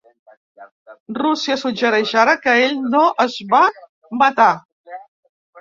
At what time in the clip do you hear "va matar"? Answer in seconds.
3.55-4.53